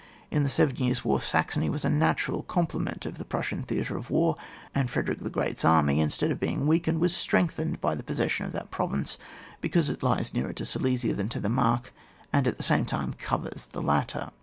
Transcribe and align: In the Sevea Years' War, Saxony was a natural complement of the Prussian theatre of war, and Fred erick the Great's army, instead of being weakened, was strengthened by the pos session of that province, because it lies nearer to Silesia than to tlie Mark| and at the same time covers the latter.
In 0.31 0.41
the 0.41 0.49
Sevea 0.49 0.79
Years' 0.79 1.05
War, 1.05 1.21
Saxony 1.21 1.69
was 1.69 1.85
a 1.85 1.89
natural 1.91 2.41
complement 2.41 3.05
of 3.05 3.19
the 3.19 3.23
Prussian 3.23 3.61
theatre 3.61 3.95
of 3.95 4.09
war, 4.09 4.35
and 4.73 4.89
Fred 4.89 5.07
erick 5.09 5.19
the 5.19 5.29
Great's 5.29 5.63
army, 5.63 5.99
instead 6.01 6.31
of 6.31 6.39
being 6.39 6.65
weakened, 6.65 6.99
was 6.99 7.15
strengthened 7.15 7.79
by 7.79 7.93
the 7.93 8.01
pos 8.01 8.17
session 8.17 8.47
of 8.47 8.51
that 8.53 8.71
province, 8.71 9.19
because 9.61 9.91
it 9.91 10.01
lies 10.01 10.33
nearer 10.33 10.53
to 10.53 10.65
Silesia 10.65 11.13
than 11.13 11.29
to 11.29 11.39
tlie 11.39 11.51
Mark| 11.51 11.93
and 12.33 12.47
at 12.47 12.57
the 12.57 12.63
same 12.63 12.87
time 12.87 13.13
covers 13.13 13.67
the 13.67 13.81
latter. 13.83 14.31